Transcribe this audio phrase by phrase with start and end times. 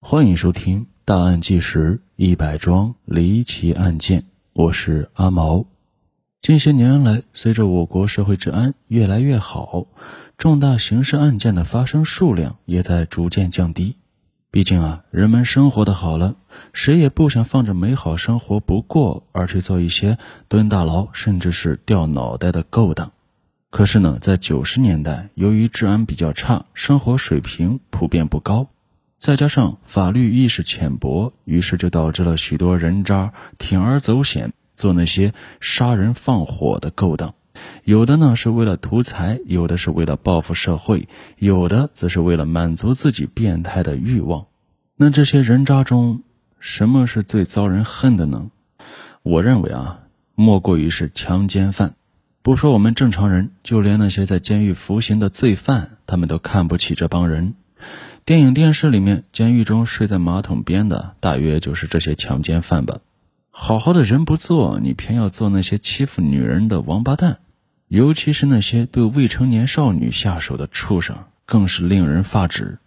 [0.00, 4.20] 欢迎收听《大案纪实：一百桩离奇案件》，
[4.52, 5.66] 我是阿毛。
[6.40, 9.86] 近些年来，随着我国社会治安越来越好，
[10.38, 13.96] 重大刑事案件的发生数量也在逐渐降低。
[14.52, 16.36] 毕竟啊，人们生活的好了，
[16.72, 23.10] 谁也不想放着美好生活不过，而去做一些蹲大牢甚至是掉脑袋的勾当。
[23.70, 28.68] 可是呢，在九十年代，由于治安比较差，生活水平普遍不高，
[29.18, 37.34] 再加上法律意识浅薄，于是就导致了许多人渣铤而走险，做那些杀人放火的勾当。
[37.84, 44.46] 有的呢是为了图财，有的是为了报复社会，有的则是为了满足自己变态的欲望。
[44.96, 46.22] 那这些人渣中，
[46.60, 48.50] 什么是最遭人恨的呢？
[49.22, 50.00] 我认为啊，
[50.34, 51.94] 莫过于是强奸犯。
[52.42, 57.54] 不说我们正常人，就连那些在监狱服刑的罪犯，他们都看不起这帮人。
[58.26, 62.98] 电影、电视里面，监狱中睡在马桶边的，大约就是这些强奸犯吧。
[63.52, 67.38] 好好的人不做，你偏要做那些欺负女人的王八蛋，
[67.86, 72.78] 尤其是那些对未成年少女下手的畜生，更是令人发指。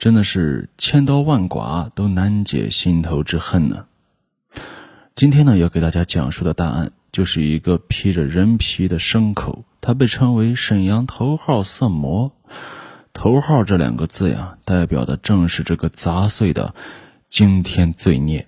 [0.00, 3.84] 真的是千刀万剐都难解心头之恨呢。
[5.14, 6.90] 今天呢，要给大家讲述的大案。
[7.12, 12.32] 就是一个披着人皮的牲口，他被称为沈阳头号色魔。
[13.16, 16.74] 头号这两个字呀，代表的正是这个杂碎的
[17.30, 18.46] 惊天罪孽。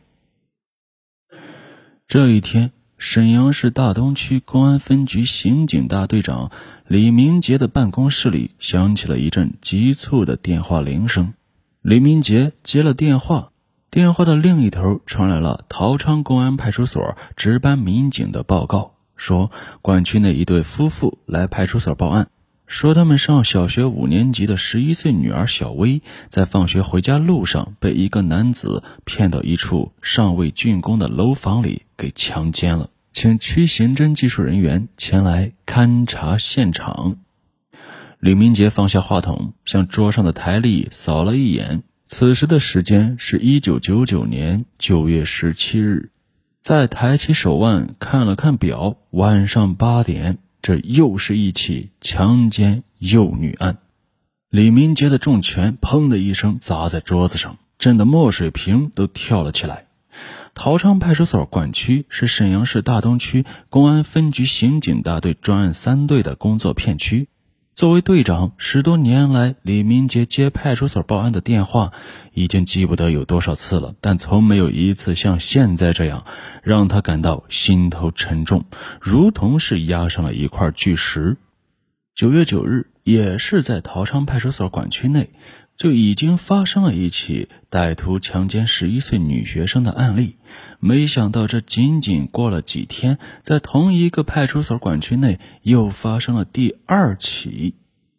[2.06, 6.50] 这一天，沈阳市大东区公安分局刑警大队长
[6.86, 11.32] 李明杰的办公室里响起了一阵急促的电话铃声。
[11.80, 13.50] 李明杰接了电话。
[13.90, 22.28] 电话的另一头传来了陶昌公安派出所值班民警的报告，说管区内一对夫妇来派出所报案，
[22.68, 37.16] 说他们上小学五年级的十一岁女儿小薇在放学回家路上被一个男子骗到一处尚未竣工的楼房里给强奸了，请区刑侦技术人员前来勘察现场。
[38.20, 41.82] 李明杰放下话筒，向桌上的台历扫了一眼。
[42.06, 46.10] 此时的时间是一九九九年九月十七日，
[46.60, 53.78] 再抬起手腕看了看表，晚上八点，这又是一起强奸幼女案。
[54.50, 59.86] 李明杰的重拳砰的一声砸在桌子上，震得墨水瓶都跳了起来。
[60.54, 67.28] 陶昌派出所管区是沈阳市大东区公安分局刑警大队专案三队的工作片区。
[67.78, 71.92] 作为队长，十多年来，李明杰接派出所报案的电话
[72.34, 76.24] 已经记不得有多少次了，但从没有一次像现在这样
[76.64, 78.64] 让他感到心头沉重，
[79.00, 81.36] 如同是压上了一块巨石。
[82.16, 85.30] 九月九日，也是在陶昌派出所管区内，
[85.78, 90.34] 就已经发生了一起歹徒强奸十一岁女学生的案例。
[90.80, 97.74] 没想到，这仅仅过了几天，在同一个派出所管区内又发生了第二起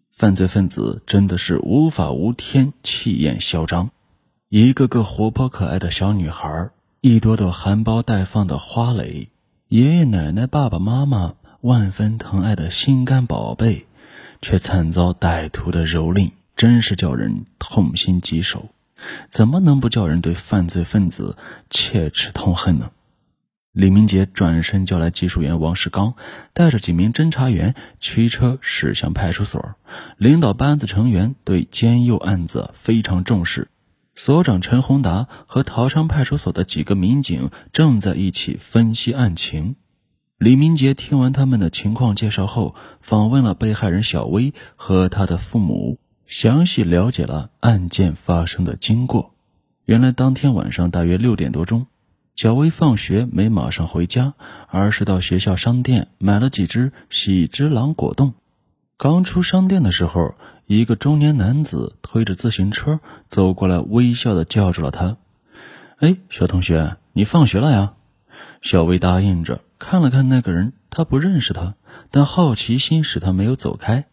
[0.10, 3.90] 犯罪分子，真的是无法无天，气焰嚣张。
[4.48, 6.70] 一个个活泼可爱的小女孩，
[7.02, 9.30] 一朵朵含苞待放的花蕾，
[9.68, 13.86] 爷爷奶奶、爸爸妈妈万分疼爱的心肝宝贝，
[14.42, 18.68] 却惨遭歹徒的蹂躏，真是叫人痛心疾首。
[19.30, 21.38] 怎么能不叫人对犯罪分子
[21.70, 22.92] 切齿痛恨呢？
[23.72, 26.16] 李明杰转身叫来技术员王世刚，
[26.52, 29.74] 带着几名侦查员驱车驶向派出所。
[30.18, 33.70] 领导班子成员对奸幼案子非常重视。
[34.14, 39.78] 所长陈宏达和桃昌派出所的几个民警正在一起分析案情。
[40.38, 46.00] 李明杰听完他们的情况介绍后，访问了被害人小薇和她的父母。
[46.30, 49.34] 详细了解了案件发生的经过。
[49.86, 51.88] 原来当天晚上大约六点多钟，
[52.36, 54.36] 小薇放学没马上回家，
[54.68, 58.36] 而是到学校商店买了几只喜之郎果冻。
[58.96, 60.36] 刚出商店的时候，
[60.68, 65.18] 一个中年男子推着自行车走过来，微笑的叫住了他
[65.98, 67.94] ：“哎，小同学，你放学了呀？”
[68.62, 71.74] 小薇答应着，看了看那个人，他不认识他，
[72.12, 74.06] 但好奇心使他没有走开。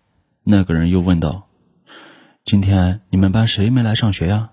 [0.45, 1.46] 那个人又问道。
[2.47, 4.53] 今天你们班谁没来上学呀？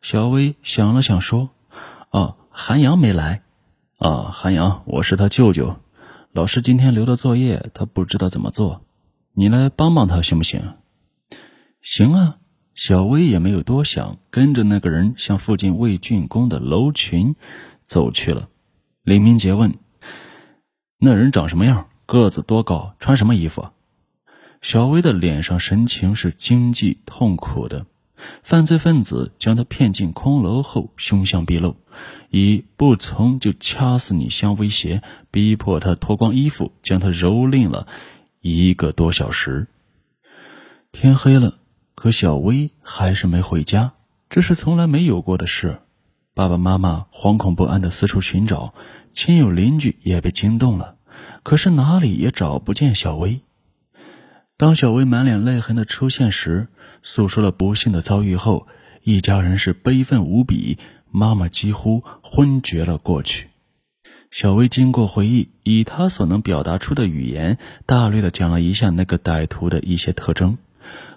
[0.00, 1.50] 小薇想了想说
[2.10, 3.42] ：“哦，韩阳没来。
[3.98, 5.76] 啊，韩阳，我是他舅舅。
[6.32, 8.80] 老师今天留的作业，他不知道怎么做，
[9.34, 10.76] 你来帮帮他行不行
[11.84, 12.38] ？”“行啊。”
[12.74, 17.36] 小薇也没有多想，跟着那个人向附近未竣工的楼群
[17.84, 18.48] 走去了。
[19.02, 19.74] 李明杰问
[20.98, 21.90] ：“那人长什么样？
[22.06, 22.94] 个子多高？
[22.98, 23.68] 穿什么衣服？”
[24.66, 27.86] 小薇的脸上神情是惊悸痛苦的。
[28.42, 31.76] 犯罪分子将她骗进空楼后，凶相毕露，
[32.30, 37.86] 以不从就掐死你相威胁，逼迫她脱光衣服，将她蹂躏了
[38.40, 39.68] 一个多小时。
[40.90, 41.58] 天黑了，
[41.94, 43.92] 可小薇还是没回家，
[44.28, 45.78] 这是从来没有过的事。
[46.34, 48.74] 爸爸妈妈惶恐不安的四处寻找，
[49.12, 50.96] 亲友邻居也被惊动了，
[51.44, 53.42] 可是哪里也找不见小薇。
[54.58, 56.68] 当小薇满脸泪痕的出现时，
[57.02, 58.66] 诉说了不幸的遭遇后，
[59.02, 60.78] 一家人是悲愤无比，
[61.10, 63.48] 妈妈几乎昏厥了过去。
[64.30, 70.56] 小薇经过回忆，以她所能表达出的语言，大略的讲了一下那个歹徒的一些特征：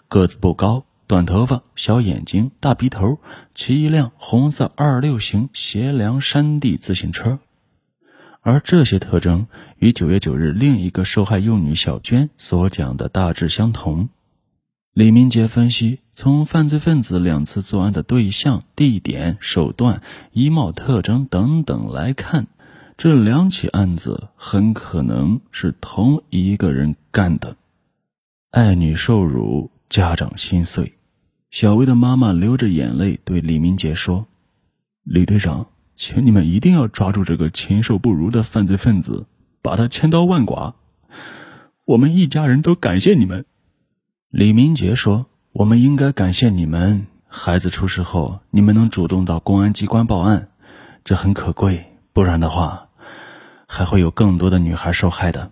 [0.09, 3.19] 个子不高，短头发，小眼睛，大鼻头，
[3.55, 7.39] 骑一辆红色二六型斜梁山地自行车。
[8.41, 9.47] 而这些特征
[9.77, 14.09] 与九月九日另一个受害幼女小娟所讲的大致相同。
[14.93, 20.01] 李明杰分析，从犯罪分子两次作案的对象、地点、手段、
[20.31, 22.47] 衣帽特征等等来看，
[22.97, 27.55] 这两起案子很可能是同一个人干的。
[28.51, 30.93] 爱女受辱，家长心碎。
[31.51, 34.27] 小薇的妈妈流着眼泪对李明杰说
[35.03, 35.67] ：“李队长。”
[35.99, 39.25] 请你们一定要抓住这个禽兽不如的犯罪分子，
[39.61, 40.73] 把他千刀万剐。
[41.83, 43.45] 我们一家人都感谢你们。
[44.29, 50.47] 李明杰说：“我们应该感谢你们，孩子出事后，你们能主动到公安机关报案，
[51.03, 51.85] 这很可贵。
[52.13, 52.87] 不然的话，
[53.67, 55.51] 还会有更多的女孩受害的。”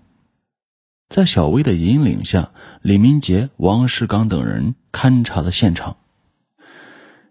[1.13, 2.51] 在小薇的引领下，
[2.81, 5.97] 李明杰、王世刚等人勘察了现场。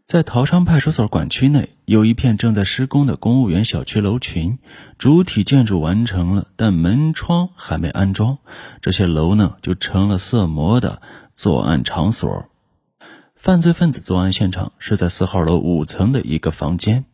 [0.06, 4.61] 在陶昌派出所管区内，有一片正在施工的公务员小区楼群，
[4.99, 8.38] 主体建筑完成了，但门窗还没安装。
[8.81, 11.03] 这些楼呢，就成了色魔的
[11.35, 12.49] 作案场所。
[13.35, 17.05] 犯罪分子作案现场是在四号楼五层的一个房间。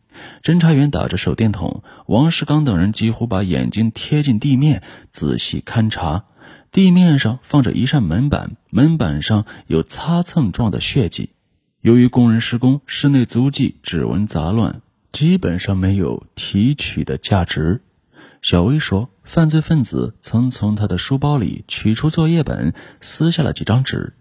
[0.43, 6.25] 侦查员打着手电筒，王世刚等人几乎把眼睛贴近地面，仔细勘察。
[6.71, 11.31] 地面上放着一扇门板，门板上有擦蹭状的血迹。
[11.83, 14.81] 由于工人施工，室内足迹、指纹杂乱，
[15.11, 17.81] 基本上没有提取的价值。
[18.41, 24.13] 小薇说，犯罪分子曾从他的书包里取出作业本，撕下了几张纸。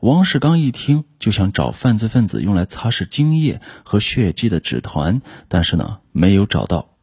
[0.00, 6.96] 王世刚一听就想找犯罪分子用来擦拭精液和血迹的纸团，但是呢，没有找到。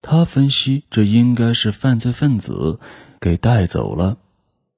[0.00, 2.78] 他分析，这应该是犯罪分子
[3.20, 4.16] 给带走了。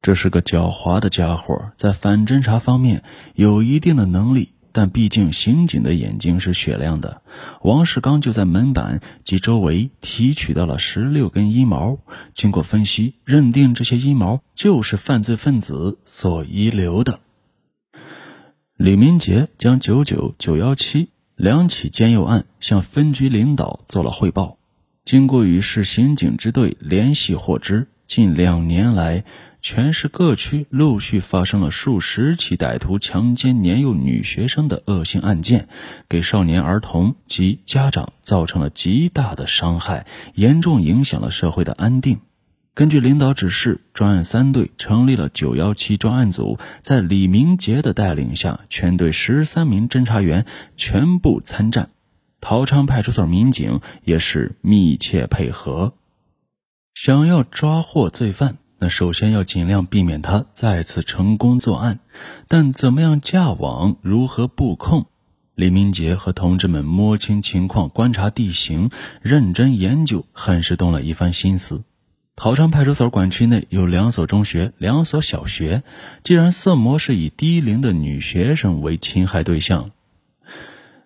[0.01, 3.05] 这是个狡猾的家伙，在反侦查方面
[3.35, 4.52] 有一定的能力。
[4.73, 7.23] 但毕竟刑警的眼睛是雪亮的，
[7.61, 11.99] 王世刚就在门板及周围提取到了十六根阴毛。
[12.35, 17.21] 经过分析，认定这些阴毛就是犯罪分子所遗留的。
[18.77, 24.57] 李明杰将九九九幺七两起奸幼案向分局领导做了汇报。
[25.05, 29.25] 经过与市刑警支队联系获知，近两年来。
[29.63, 35.69] 全市各区陆续发生了数十起歹徒强奸年幼女学生的恶性案件，
[36.09, 40.05] 给少年儿童及家长造成了极大的伤害，
[40.35, 42.19] 严重影响了社会的安定。
[42.75, 50.45] 根据领导指示，专案三队成立了九幺七专案组，在李明杰的带领下，全队十三名侦查员
[50.77, 51.91] 全部参战，
[52.41, 55.95] 陶昌派出所民警也是密切配合，
[56.95, 58.57] 想要抓获罪犯。
[58.83, 62.01] 那首先要尽量避免他再次成功作案，
[62.49, 65.07] 但怎么样架网、如何布控？
[65.55, 71.85] 李明杰和同志们摸清情况、观察地形、认真研究，很是动了一番心思。
[72.35, 75.85] 陶山派出所管区内有两所中学、两所小学，
[76.25, 79.93] 既然色魔是以低龄的女学生为侵害对象，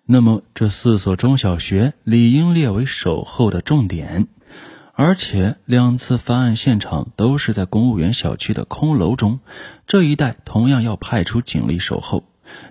[0.03, 4.25] 那么这四所中小学理应列为守候的重点。
[4.99, 9.41] 而且两次犯案现场都是在公务员小区的空楼中，
[9.85, 12.23] 这一带同样要派出警力守候。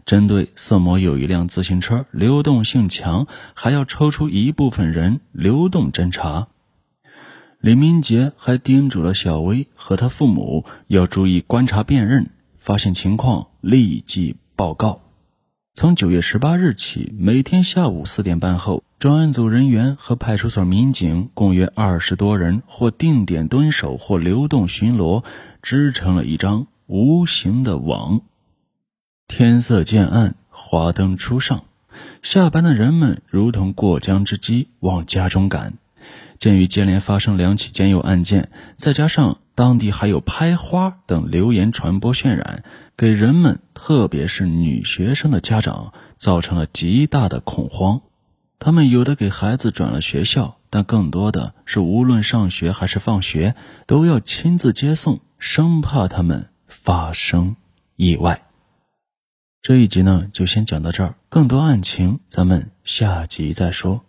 [0.07, 6.49] 针对色魔有一辆自行车，流动性强，还要抽出一部分人流动侦查。
[7.61, 15.06] 李明杰还叮嘱了小薇和他父母要注意观察辨认，发现情况立即报告。
[15.79, 18.83] 从九月十八日起，每天下午四点半后。
[18.99, 25.23] 专案组人员和派出所民警共约二十多人，或定点蹲守，或流动巡逻，
[25.61, 28.23] 织成了一张无形的网。
[29.29, 31.65] 天色渐暗，华灯初上，
[32.23, 35.75] 下班的人们如同过江之鲫往家中赶。
[36.39, 42.65] 鉴于接连发生两起奸幼案件，再加上当地还有拍花等流言传播渲染，
[42.97, 48.01] 给人们，特别是女学生的家长造成了极大的恐慌。
[48.59, 53.55] 他们有的给孩子转了学校，但更多的是无论上学还是放学
[53.87, 57.57] 都要亲自接送，生怕他们发生
[57.97, 58.47] 意外。
[59.61, 64.07] 这一集呢，就先讲到这儿，更多案情咱们下集再说。